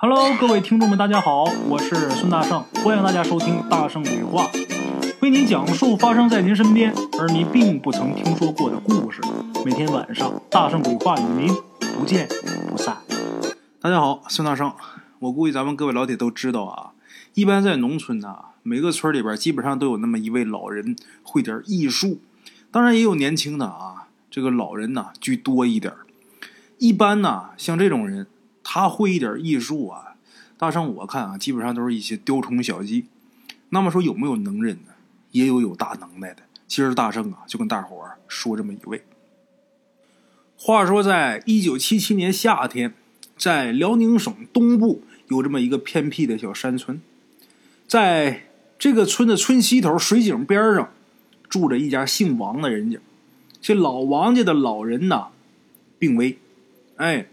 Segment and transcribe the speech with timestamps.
[0.00, 4.44] Hello，各位听众们，大家好，我是孙大圣，欢迎大家收听《大圣鬼话》，
[5.20, 9.20] 为您讲述发生在您身边而您并不曾听说过的故事。
[9.64, 11.52] 每天晚上，《大圣鬼话》与您
[11.98, 12.28] 不见
[12.70, 12.98] 不散。
[13.80, 14.72] 大家好，孙大圣。
[15.18, 16.92] 我估计咱们各位老铁都知道啊，
[17.34, 20.94] 一般在农村呐、每个村里边基本上都有那么一位老人
[21.24, 22.20] 会点艺术，
[22.70, 26.06] 当然也有年轻的啊，这个老人呐、居多一点儿
[26.78, 28.28] 一般呐，像这种人，
[28.70, 30.14] 他会一点艺术啊，
[30.58, 33.06] 大圣我看啊，基本上都是一些雕虫小技。
[33.70, 34.92] 那么说有没有能人呢？
[35.30, 36.42] 也有有大能耐的。
[36.66, 39.02] 今儿大圣啊，就跟大伙儿说这么一位。
[40.58, 42.92] 话说，在一九七七年夏天，
[43.38, 47.00] 在辽宁省东部有这么一个偏僻的小山村，
[47.86, 48.42] 在
[48.78, 50.90] 这个村的村西头水井边上，
[51.48, 52.98] 住着一家姓王的人家。
[53.62, 55.28] 这老王家的老人呐，
[55.98, 56.36] 病危。
[56.96, 57.28] 哎，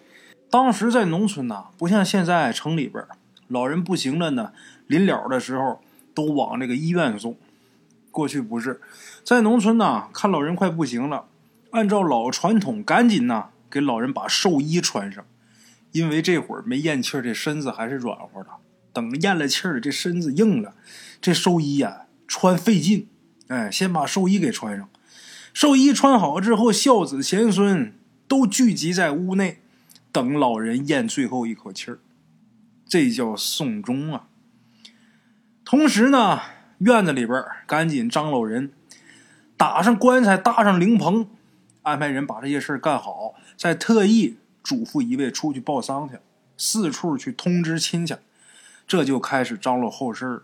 [0.49, 3.03] 当时在农村呐，不像现在城里边，
[3.48, 4.53] 老人不行了呢，
[4.88, 5.81] 临了的时候
[6.13, 7.36] 都往这个医院送。
[8.11, 8.80] 过去不是，
[9.23, 11.25] 在农村呐，看老人快不行了，
[11.72, 15.25] 按照老传统，赶紧呐给老人把寿衣穿上，
[15.92, 18.50] 因为这会儿没咽气儿，这身子还是软和的。
[18.94, 20.73] 等咽了气儿，这身子硬了，
[21.19, 23.09] 这寿衣呀、穿费劲。
[23.50, 24.88] 哎，先把寿衣给穿上。
[25.53, 27.94] 寿衣穿好之后，孝子贤孙
[28.30, 29.59] 都聚集在屋内，
[30.16, 31.99] 等老人咽最后一口气儿。
[32.88, 34.30] 这叫送终啊。
[35.66, 36.39] 同时呢，
[36.77, 38.72] 院子里边儿赶紧张罗人，
[39.57, 41.27] 打上棺材，搭上灵棚，
[41.81, 46.19] 安排人把这些事儿干好，再特意嘱咐一位出去报丧去，
[46.57, 48.16] 四处去通知亲戚，
[48.88, 50.44] 这就开始张罗后事儿。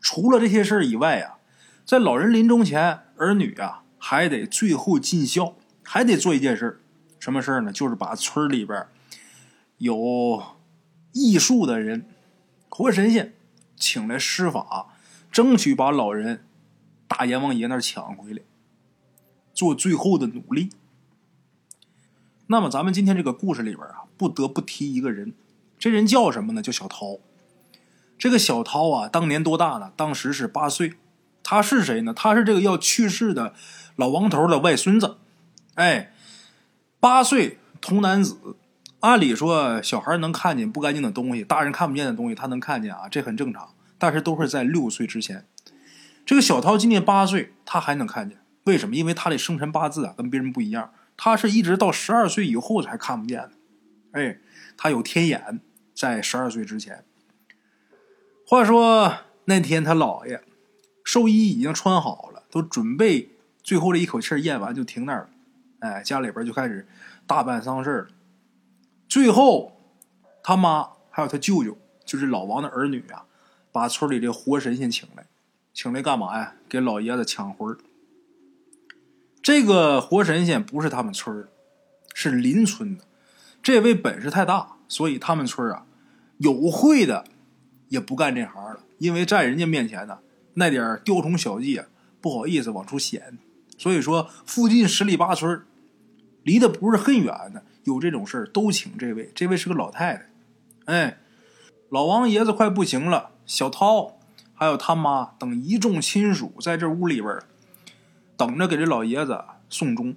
[0.00, 1.36] 除了这些事儿以外啊，
[1.84, 6.80] 在老人临终前，儿女啊还得最后尽孝，还得做一件事儿，
[7.24, 7.72] 什么事儿呢？
[7.72, 8.86] 就是把村里边
[9.78, 10.42] 有
[11.12, 12.04] 艺术的人、
[12.68, 13.32] 活神仙
[13.76, 14.88] 请来施法，
[15.32, 16.44] 争取把老人
[17.08, 18.42] 大阎王爷那儿抢回来，
[19.54, 20.68] 做最后的努力。
[22.48, 25.32] 那么，咱们今天这个故事里边啊，不得不提一个人，
[25.78, 26.60] 这人叫什么呢？
[26.60, 27.20] 叫小涛。
[28.18, 29.90] 这个小涛啊，当年多大呢？
[29.96, 30.92] 当时是八岁。
[31.42, 32.12] 他是谁呢？
[32.12, 33.54] 他是这个要去世的
[33.96, 35.16] 老王头的外孙子。
[35.76, 36.12] 哎，
[37.04, 38.56] 八岁童男子。
[39.00, 43.74] 按理说，小孩能看见不干净的东西，大人看不见的东西，他能看见啊，这很正常。
[43.98, 45.46] 但是都是在六岁之前。
[46.24, 48.96] 这个小涛今年八岁，他还能看见，为什么？
[48.96, 50.94] 因为他的生辰八字啊，跟别人不一样。
[51.14, 53.50] 他是一直到十二岁以后才看不见的。
[54.12, 54.38] 哎，
[54.78, 55.60] 他有天眼，
[55.94, 57.04] 在十二岁之前。
[58.46, 59.12] 话说
[59.44, 60.40] 那天他姥爷
[61.04, 63.32] 寿衣已经穿好了，都准备
[63.62, 65.28] 最后这一口气咽完就停那儿了。
[65.84, 66.86] 哎，家里边就开始
[67.26, 68.06] 大办丧事了。
[69.06, 69.78] 最后，
[70.42, 73.26] 他妈还有他舅舅，就是老王的儿女啊，
[73.70, 75.26] 把村里这活神仙请来，
[75.74, 76.54] 请来干嘛呀？
[76.70, 77.76] 给老爷子抢魂。
[79.42, 81.46] 这个活神仙不是他们村，
[82.14, 83.04] 是邻村的。
[83.62, 85.84] 这位本事太大，所以他们村啊，
[86.38, 87.26] 有会的
[87.88, 90.20] 也不干这行了，因为在人家面前呢，
[90.54, 91.86] 那点雕虫小技啊，
[92.22, 93.38] 不好意思往出显。
[93.76, 95.62] 所以说，附近十里八村
[96.44, 99.32] 离得不是很远的，有这种事儿都请这位。
[99.34, 100.26] 这位是个老太太，
[100.84, 101.18] 哎，
[101.88, 104.18] 老王爷子快不行了，小涛
[104.54, 107.38] 还有他妈等一众亲属在这屋里边
[108.36, 110.14] 等着给这老爷子送终。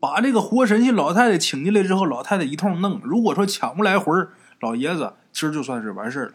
[0.00, 3.00] 把这个活神仙老太太请进来之后，老太太一通弄。
[3.04, 6.32] 如果说抢不来魂儿，老爷子今儿就算是完事儿了，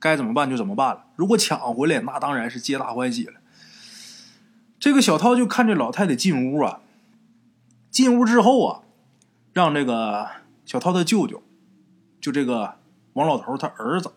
[0.00, 1.04] 该怎么办就怎么办了。
[1.14, 3.34] 如果抢回来，那当然是皆大欢喜了。
[4.80, 6.80] 这个小涛就看这老太太进屋啊，
[7.92, 8.80] 进屋之后啊，
[9.52, 10.26] 让这个
[10.64, 11.42] 小涛的舅舅，
[12.22, 12.76] 就这个
[13.12, 14.12] 王老头他儿子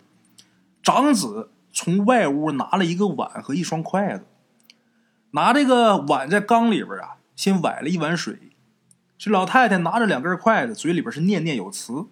[0.82, 4.24] 长子从外屋拿了一个碗和一双筷子，
[5.32, 8.40] 拿这个碗在缸里边啊，先崴了一碗水。
[9.18, 12.06] 这老太太拿着两根筷子，嘴里边是念念有词，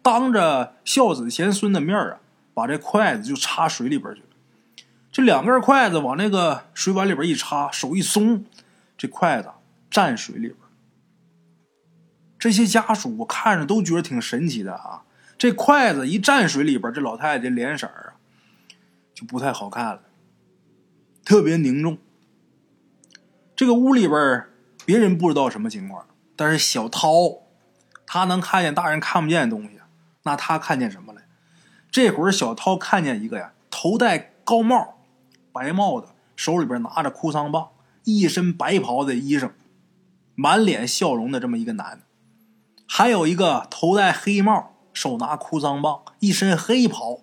[0.00, 2.20] 当着孝子贤孙的面啊，
[2.54, 4.26] 把这筷子就插水里边去了。
[5.10, 8.44] 这两根筷子往那个水碗里边一插，手一松，
[8.96, 9.50] 这筷子
[9.90, 10.56] 蘸水里边。
[12.38, 15.02] 这些家属我看着都觉得挺神奇的啊！
[15.36, 18.14] 这筷子一蘸水里边，这老太太这脸色啊，
[19.14, 20.02] 就不太好看了，
[21.24, 21.98] 特别凝重。
[23.56, 24.46] 这个屋里边
[24.84, 26.06] 别人不知道什么情况，
[26.36, 27.42] 但是小涛
[28.06, 29.80] 他能看见大人看不见的东西，
[30.22, 31.22] 那他看见什么了？
[31.90, 34.98] 这会儿小涛看见一个呀，头戴高帽、
[35.52, 37.70] 白帽子，手里边拿着哭丧棒，
[38.04, 39.50] 一身白袍的衣裳，
[40.34, 42.00] 满脸笑容的这么一个男的，
[42.90, 47.20] 还有一个头戴黑帽、手拿哭丧棒，一身黑袍，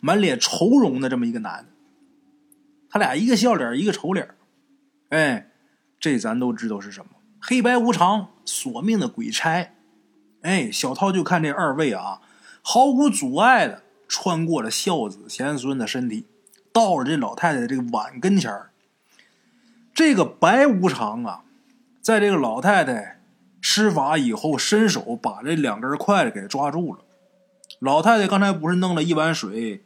[0.00, 1.70] 满脸愁容的这么一个男的。
[2.90, 4.28] 他俩一个笑脸，一个丑脸。
[5.10, 5.50] 哎，
[6.00, 7.12] 这咱都知道是什么？
[7.40, 9.72] 黑白无常索命的鬼差。
[10.42, 12.20] 哎，小涛就看这二位啊，
[12.60, 16.26] 毫无阻碍的穿过了孝子贤孙的身体，
[16.72, 18.72] 到了这老太太这个碗跟前儿。
[19.94, 21.44] 这个白无常啊，
[22.00, 23.13] 在这个老太太
[23.66, 27.00] 施法以后，伸手把这两根筷子给抓住了。
[27.78, 29.82] 老太太刚才不是弄了一碗水，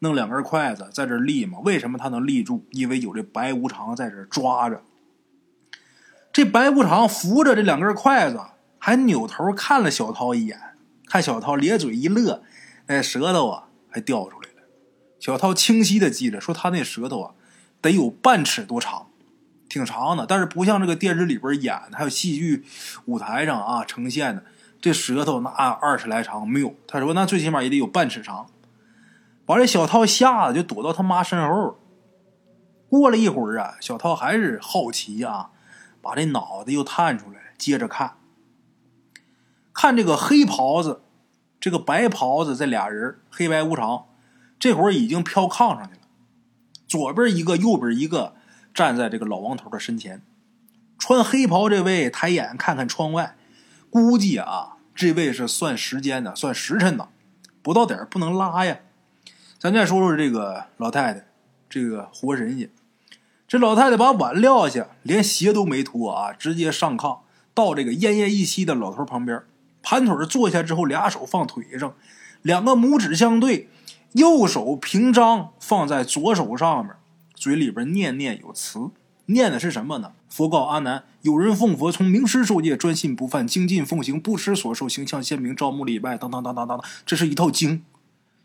[0.00, 1.60] 弄两根筷子在这立吗？
[1.60, 2.64] 为什么她能立住？
[2.72, 4.82] 因为有这白无常在这抓着。
[6.32, 8.40] 这白无常扶着这两根筷子。
[8.82, 10.58] 还扭头看了小涛一眼，
[11.06, 12.42] 看小涛咧嘴一乐，
[12.86, 14.66] 那舌头啊还掉出来了。
[15.20, 17.34] 小涛清晰的记着，说他那舌头啊
[17.82, 19.09] 得有半尺多长，
[19.70, 22.66] 挺长的，但是不像这个电视里边演的，还有戏剧
[23.06, 24.42] 舞台上啊呈现的，
[24.82, 26.74] 这舌头那二十来长没有。
[26.86, 28.48] 他说那最起码也得有半尺长，
[29.46, 31.78] 把这小涛吓得就躲到他妈身后。
[32.88, 35.50] 过了一会儿啊，小涛还是好奇啊，
[36.02, 38.14] 把这脑袋又探出来，接着看。
[39.72, 41.00] 看这个黑袍子，
[41.60, 44.06] 这个白袍子，这俩人黑白无常，
[44.58, 46.00] 这会儿已经飘炕上去了。
[46.88, 48.34] 左边一个，右边一个，
[48.74, 50.22] 站在这个老王头的身前。
[50.98, 53.36] 穿黑袍这位抬眼看看窗外，
[53.88, 57.08] 估计啊，这位是算时间的，算时辰的，
[57.62, 58.78] 不到点不能拉呀。
[59.58, 61.26] 咱再说说这个老太太，
[61.68, 62.70] 这个活神仙。
[63.48, 67.20] 这老太太把碗撂下，连鞋都没脱啊，直接上炕，
[67.52, 69.42] 到这个奄奄一息的老头旁边。
[69.82, 71.94] 盘腿坐下之后，俩手放腿上，
[72.42, 73.68] 两个拇指相对，
[74.12, 76.94] 右手平张放在左手上面，
[77.40, 78.90] 嘴里边念念有词，
[79.24, 80.12] 念的是什么呢？
[80.28, 87.82] 佛告阿难：有人奉佛从名师受戒，专心不犯，精进奉行，不失所受，形象鲜明，朝暮礼拜，当当当当当当，这是一套经。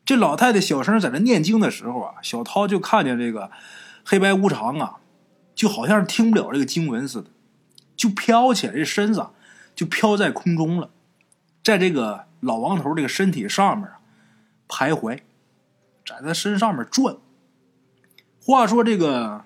[0.06, 3.52] 这老太太小声在这念经的时候啊，小涛就看见这个
[4.06, 4.96] 黑白无常啊，
[5.54, 7.30] 就好像是听不了这个经文似的，
[7.98, 9.28] 就飘起来，这身子
[9.76, 10.90] 就飘在空中了。
[11.62, 13.90] 在这个老王头这个身体上面
[14.70, 15.20] 徘徊，
[16.06, 17.18] 在他身上面转。
[18.46, 19.44] 话说这个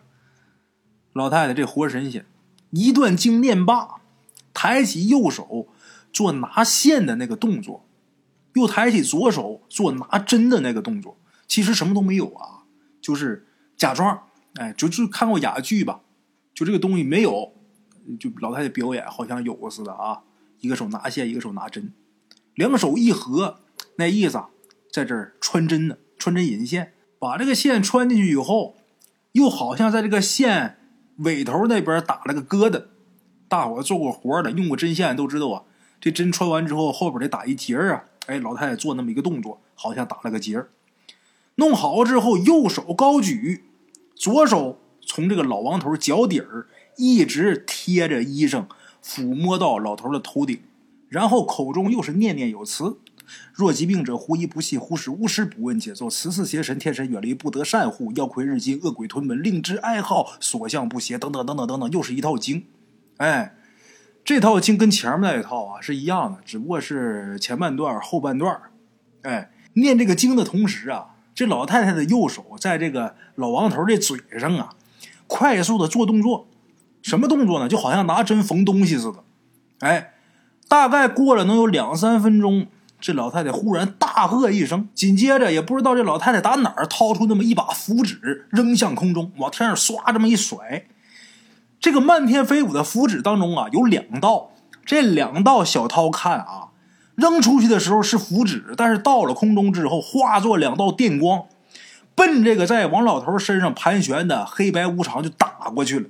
[1.13, 2.25] 老太太这活神仙，
[2.71, 4.01] 一段经念罢，
[4.53, 5.69] 抬起右手
[6.11, 7.85] 做拿线的那个动作，
[8.55, 11.15] 又抬起左手做拿针的那个动作。
[11.47, 12.65] 其实什么都没有啊，
[12.99, 13.47] 就是
[13.77, 14.23] 假装。
[14.55, 16.01] 哎，就就看过哑剧吧，
[16.53, 17.53] 就这个东西没有，
[18.19, 20.23] 就老太太表演好像有似的啊。
[20.59, 21.93] 一个手拿线，一个手拿针。
[22.53, 23.61] 两手一合，
[23.95, 24.43] 那意思
[24.91, 28.75] 在这儿穿针呢，穿针引线，把这个线穿进去以后，
[29.33, 30.77] 又好像在这个线
[31.17, 32.85] 尾头那边打了个疙瘩。
[33.47, 35.63] 大伙做过活的，用过针线都知道啊，
[35.99, 38.03] 这针穿完之后，后边得打一结啊。
[38.27, 40.65] 哎，老太太做那么一个动作，好像打了个结。
[41.55, 43.63] 弄好之后，右手高举，
[44.15, 48.65] 左手从这个老王头脚底儿一直贴着衣裳，
[49.03, 50.59] 抚摸到老头的头顶。
[51.07, 52.99] 然后口中又是念念有词
[53.53, 56.09] ：“若疾病者，忽医不细，忽使巫师不问解奏。
[56.09, 58.11] 此次邪神天神远离，不得善护。
[58.13, 61.17] 妖魁日进，恶鬼吞门，令之哀号，所向不邪。
[61.17, 62.65] 等等等等等等，又是一套经。
[63.17, 63.55] 哎，
[64.23, 68.59] 这套经跟前面那一套啊是一样的，只不过是前半段后半段。
[69.23, 74.75] 哎，念这个经的同时啊，这老太太的右手在这个老王头这嘴上啊，
[75.27, 76.47] 快速的做动作。
[77.01, 77.67] 什么动作呢？
[77.67, 79.23] 就好像拿针缝东西似的。
[79.79, 80.13] 哎。
[80.67, 82.67] 大概过了能有两三分钟，
[83.01, 90.85] 这老太太忽然大喝一声，紧接着也不知道这老太太打哪儿掏出那么一把符纸，扔向空中，往天上唰这么一甩。
[91.79, 94.51] 这个漫天飞舞的符纸当中啊，有两道，
[94.85, 96.71] 这两道小涛看啊，
[97.15, 101.45] 扔出去的时候是符纸，但是到了空中之后化作两道电光，
[102.15, 106.09] 奔这个在王老头身上盘旋的黑白无常就打过去了。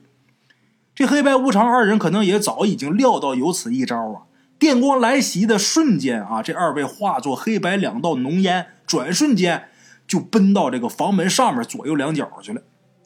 [0.96, 4.29] 这黑白无常二人可能也早已经料到有此一招啊。
[4.60, 9.70] 电光来袭的瞬间啊，这二位化作黑白两道浓烟，转瞬间
[10.06, 12.62] 就奔到这个房门上面左右两角去了。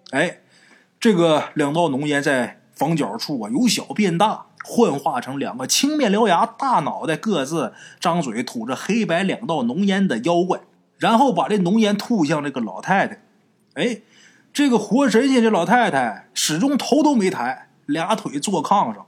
[0.10, 0.40] 哎，
[1.00, 10.62] 这个两道浓烟在房角处啊由小变大，幻化成两个青面獠牙、大脑袋、各自张嘴吐着黑白两道浓烟的妖怪，
[10.98, 13.22] 然后把这浓烟吐向这个老太太。
[13.76, 14.02] 哎，
[14.52, 19.06] 这个活神仙这老太太始终头都没抬，俩腿坐炕上，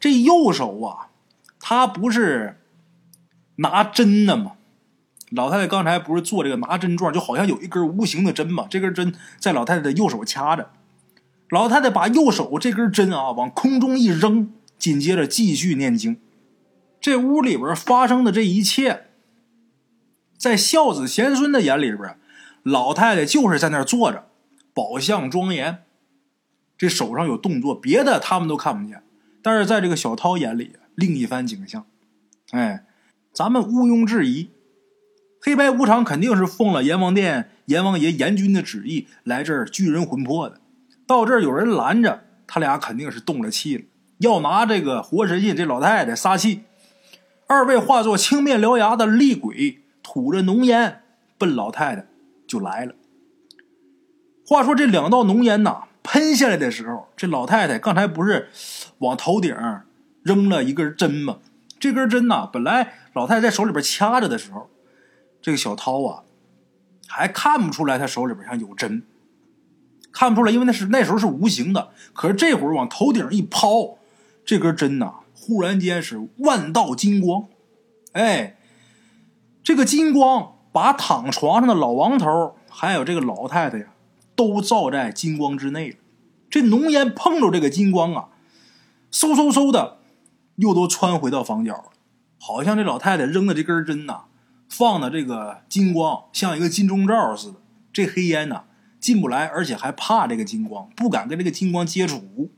[0.00, 1.08] 这右手啊。
[1.68, 2.60] 他不是
[3.56, 4.52] 拿针的吗？
[5.30, 8.68] 老太太刚才不是做这个拿针状，就好像有一根无形的针嘛。
[8.70, 10.70] 这根针在老太太的右手掐着，
[11.50, 16.20] 老太太把右手这根针啊往空中一扔，紧接着继续念经。
[17.00, 19.08] 这屋里边发生的这一切，
[20.38, 22.16] 在孝子贤孙的眼里边，
[22.62, 24.28] 老太太就是在那儿坐着，
[24.72, 25.82] 宝相庄严，
[26.78, 29.02] 这手上有动作，别的他们都看不见。
[29.46, 31.86] 但是在这个小涛眼里，另一番景象。
[32.50, 32.84] 哎，
[33.32, 34.50] 咱们毋庸置疑，
[35.40, 40.60] 黑白无常肯定是奉了阎王殿阎王爷阎君的旨意来这儿聚人魂魄的。
[41.06, 43.84] 到这儿有人拦着，他俩肯定是动了气了，
[44.18, 46.64] 要拿这个活神仙这老太太撒气。
[47.46, 51.02] 二位化作青面獠牙的厉鬼，吐着浓烟
[51.38, 52.04] 奔老太太
[52.48, 52.96] 就来了。
[54.44, 58.48] 话说这两道浓烟呐，喷下来的时候，这老太太刚才不是
[58.98, 59.54] 往头顶
[60.22, 61.38] 扔了一根针吗？
[61.80, 64.70] 这根针呐，本来老太太在手里边掐着的时候，
[65.42, 66.22] 这个小涛啊，
[67.08, 69.02] 还看不出来她手里边上有针，
[70.12, 71.90] 看不出来，因为那是那时候是无形的。
[72.12, 73.98] 可是这会儿往头顶一抛，
[74.44, 75.16] 这根针呐。
[75.34, 77.44] 忽然间是万道金光，
[78.12, 78.56] 哎，
[79.62, 83.86] 这个金光把躺床上的老王头还有这个老太太呀，
[84.36, 85.96] 都照在金光之内了。
[86.48, 88.28] 这浓烟碰着这个金光啊，
[89.10, 89.98] 嗖嗖嗖的，
[90.56, 91.84] 又都穿回到房角了。
[92.38, 94.26] 好像这老太太扔的这根针呐，
[94.68, 97.56] 放的这个金光像一个金钟罩似的。
[97.92, 98.64] 这黑烟呐
[99.00, 102.50] 进不来，而且还怕这个金光，不敢跟这个金光接触。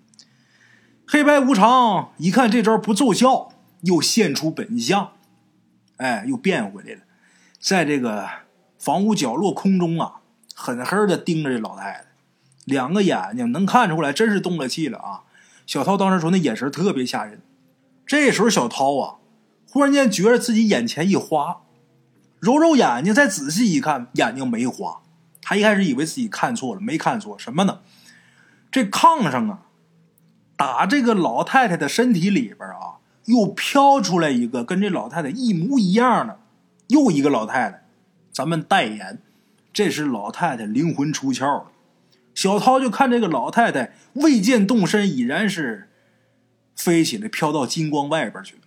[1.06, 3.50] 黑白无常一看这招不奏效，
[3.82, 5.12] 又现出本相，
[5.96, 7.00] 哎，又变回来了，
[7.58, 8.28] 在这个
[8.78, 10.20] 房屋角落空中啊，
[10.60, 12.04] 狠狠的盯着这老太太，
[12.64, 15.22] 两个眼睛能看出来，真是动了气了啊！
[15.64, 17.40] 小涛当时说那眼神特别吓人。
[18.04, 19.14] 这时候小涛啊，
[19.70, 21.60] 忽然间觉得自己眼前一花，
[22.40, 25.00] 揉揉眼睛，再仔细一看，眼睛没花。
[25.40, 27.78] 他一开始以为自己看错了，没看错什么呢？
[28.72, 29.60] 这炕上啊。
[30.56, 36.40] 打这个老太太的身体里边啊，又飘出来一个跟这老太太一模一样的，
[36.88, 37.84] 又一个老太太。
[38.32, 39.22] 咱们代言，
[39.72, 41.72] 这是老太太灵魂出窍了。
[42.34, 45.90] 小涛就看这个老太太未见动身，已然是
[46.76, 48.62] 飞起来，飘到金光外边去了。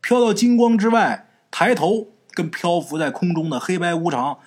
[0.00, 4.38] 飘到金光之外，抬头跟漂浮在空中的黑白无常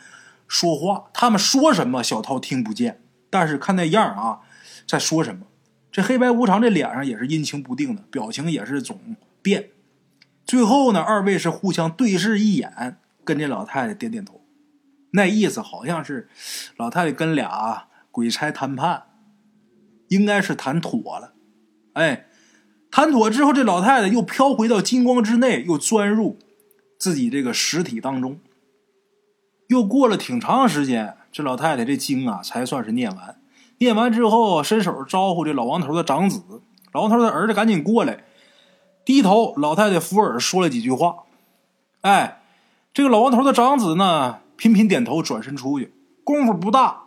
[0.47, 1.05] 说话。
[1.13, 4.39] 他们说什么，小涛听不见，但是看那样啊，
[4.87, 5.47] 在说什么。
[5.91, 9.69] 这黑白无常这脸上也是阴晴不定的，表情也是总变。
[10.45, 14.41] 最后呢，二位是互相对视一眼，跟这老太太点点头，
[15.15, 16.29] 那意思好像是
[16.77, 19.03] 老太太跟俩鬼差谈判，
[20.09, 21.33] 应该是谈妥了。
[21.93, 22.27] 哎，
[22.91, 26.37] 谈妥之后，这老太太又飘回到金光之内，又钻入
[26.99, 28.39] 自己这个实体当中。
[29.67, 33.41] 又过了挺长时间，这老太太这经啊才算是念完。
[33.79, 36.41] 念完之后，伸手招呼这老王头的长子，
[36.93, 38.23] 老王头的儿子赶紧过来，
[39.03, 41.23] 低头，老太太扶耳说了几句话。
[42.01, 42.43] 哎，
[42.93, 45.93] 这个老王头的长子呢，频频点头，转身出去。
[46.23, 47.03] 功夫不大，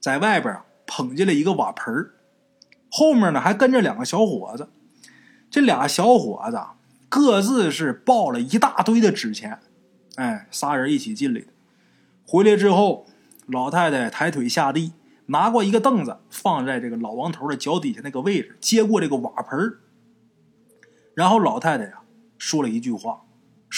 [0.00, 2.10] 在外边捧进来一个瓦盆
[2.90, 4.68] 后面呢还跟着两个小伙子。
[5.50, 6.60] 这俩小伙子
[7.08, 9.60] 各自是抱了一大堆的纸钱，
[10.16, 11.46] 哎，仨人一起进来的。
[12.26, 13.06] 回来之后，
[13.46, 14.92] 老太太抬腿下地。
[15.26, 19.78] 拿过一个凳子，放在这个老王头的脚底下那个位置，接过这个瓦盆
[21.14, 22.00] 然后老太太呀
[22.36, 23.22] 说了一句话：“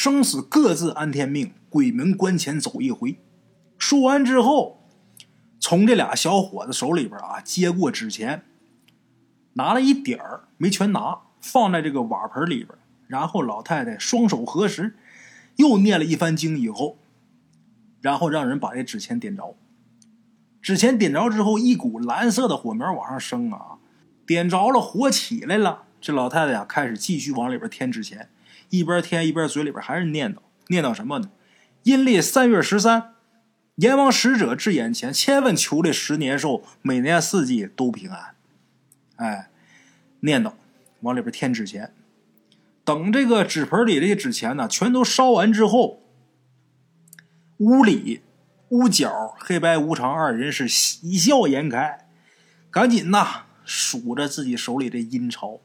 [0.05, 3.17] 生死各自安天命，鬼门关前走一回。”
[3.79, 4.87] 说完之后，
[5.59, 8.45] 从这俩小伙子手里边啊接过纸钱，
[9.55, 12.77] 拿了一点儿，没全拿，放在这个瓦盆里边。
[13.07, 14.95] 然后老太太双手合十，
[15.57, 16.99] 又念了一番经以后，
[18.03, 19.57] 然后让人把这纸钱点着。
[20.61, 23.79] 纸钱点着之后，一股蓝色的火苗往上升啊！
[24.27, 25.85] 点着了，火起来了。
[25.99, 28.29] 这老太太呀，开始继续往里边添纸钱，
[28.79, 30.39] 一边添一边嘴里边还是念叨，
[30.69, 31.31] 念叨什么呢？
[31.85, 33.15] 阴历三月十三，
[33.77, 38.35] 阎王使者至眼前，千万求这十年寿，每年四季都平安。
[39.17, 39.51] 哎，
[40.21, 40.53] 念叨，
[41.01, 41.95] 往里边添纸钱。
[42.85, 46.03] 等这个纸盆里这些纸钱呢，全都烧完之后，
[47.59, 48.23] 屋里。
[48.71, 52.09] 屋角黑白无常二人是喜笑颜开，
[52.73, 55.61] 赶紧呐数着自己手里的阴钞。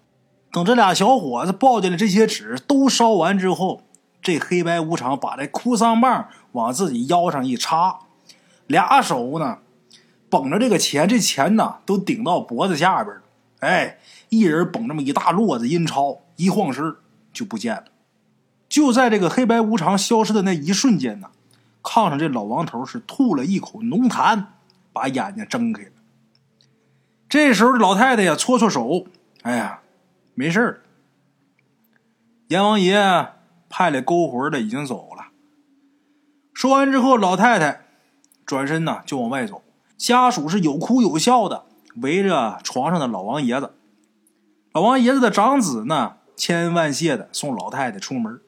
[0.51, 3.83] 等这俩小伙子抱进来这些纸都烧完之后，
[4.21, 7.99] 这黑白无常把这哭丧棒往自己腰上一插，
[8.67, 9.59] 俩手呢
[10.29, 13.21] 绷着这个钱，这钱呢都顶到脖子下边了。
[13.59, 13.97] 哎，
[14.29, 16.95] 一人绷这么一大摞子阴钞，一晃身
[17.31, 17.85] 就不见了。
[18.67, 21.29] 就在这个黑白无常消失的那一瞬间呢。
[21.81, 24.43] 炕上这老王头是吐了一口浓痰，
[24.91, 25.91] 把眼睛睁开了。
[27.29, 29.05] 这时候老太太呀搓搓手，
[29.43, 29.78] 哎呀，
[30.39, 30.79] 没事儿。
[32.47, 33.27] 阎王爷
[33.67, 35.25] 派来勾魂的已经走了。
[36.53, 37.81] 说完之后，老太太
[38.45, 39.61] 转身呢就往外走，
[39.97, 41.65] 家属是有哭有笑的
[41.97, 43.73] 围着床上的老王爷子。
[44.71, 48.39] 老王爷子的长子呢，千恩万谢的送老太太出门。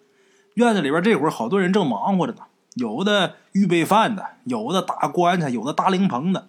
[0.53, 2.43] 院子里边这会儿好多人正忙活着呢，
[2.75, 6.47] 有的预备饭的，有的打棺材，有的搭灵棚的。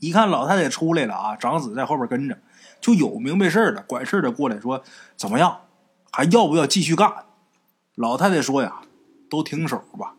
[0.00, 2.36] 一看老太太出来了啊，长子在后边跟着，
[2.84, 4.84] 就有明白事儿的，管事儿的过来说
[5.16, 5.62] ：“怎么样，
[6.12, 7.10] 还要不要继续干？”
[7.96, 8.82] 老太太说：“呀，
[9.30, 10.16] 都停手吧，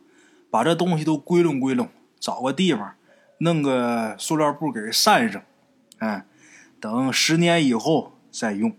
[0.50, 2.96] 把这东西都归拢归拢，找个地方，
[3.38, 5.44] 弄个塑料布给扇上，
[6.00, 6.26] 哎，
[6.80, 8.76] 等十年以后再用。”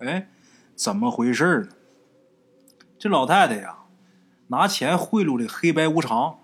[0.00, 0.28] 哎，
[0.76, 1.68] 怎么回事呢？
[2.98, 3.78] 这老太太呀，
[4.48, 6.36] 拿钱贿赂这黑白无常。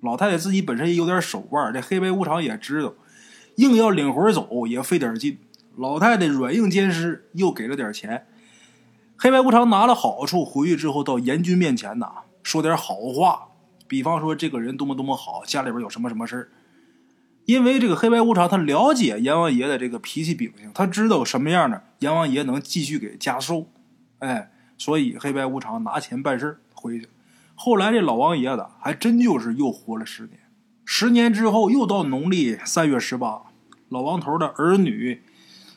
[0.00, 2.94] 老太太自己本身也有点手腕，这黑白无常也知道，
[3.56, 5.40] 硬要领魂走也费点劲。
[5.76, 8.26] 老太太软硬兼施，又给了点钱。
[9.16, 12.10] 黑白无常拿了好处回去之后，到阎君面前呐，
[12.42, 13.48] 说点好话，
[13.86, 16.50] 比方说这个人多么多么好，家里边有什么什么事
[17.46, 23.66] 因为这个黑白无常他了解阎王爷的这个脾气秉性，他知道什么样的阎王爷能继续给加寿，
[24.20, 27.08] 哎，所以黑白无常拿钱办事回去。
[27.54, 30.38] 后来这老王爷子还真就是又活了十年，
[30.84, 33.42] 十年之后又到农历三月十八，
[33.88, 35.22] 老王头的儿女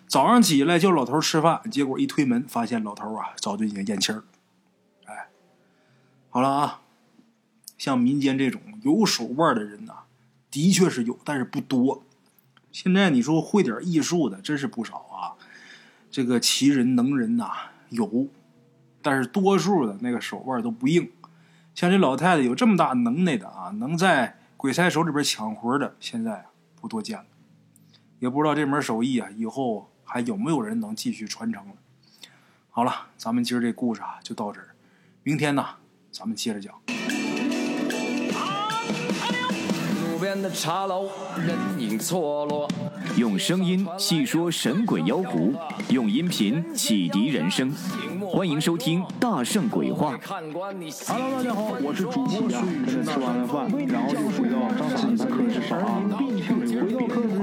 [0.07, 4.23] 早上起来叫老头吃饭，结果一推门发现老头啊早就已经咽气儿。
[5.05, 5.29] 哎，
[6.29, 6.81] 好了啊，
[7.77, 10.03] 像民间这种有手腕的人呐，
[10.51, 12.03] 的确是有，但是不多。
[12.71, 15.33] 现在你说会点艺术的真是不少啊，
[16.11, 17.51] 这个奇人能人呐
[17.89, 18.27] 有，
[19.01, 21.11] 但是多数的那个手腕都不硬。
[21.75, 26.45] 像这老太太有这么大能耐的啊，能在鬼差手里边抢活的，现在
[26.79, 27.25] 不多见了。
[28.19, 31.73] 也不知道这门手艺啊，以后还有没有人能继续传承了。
[32.69, 34.69] 好了，咱们今儿这故事啊就到这儿，
[35.23, 35.65] 明天呢
[36.11, 36.73] 咱们接着讲。
[40.11, 42.67] 路边的茶楼，人影错落。
[43.17, 45.53] 用声音细说神鬼妖狐，
[45.89, 47.71] 用音频启迪人生。
[48.31, 50.17] 欢迎收听《大圣鬼话》。
[50.25, 54.57] Hello，大家好，我是主播孙宇，吃完了饭，然后就回到
[54.95, 56.35] 自己的课室上啊，并
[56.65, 57.42] 且回到课室有。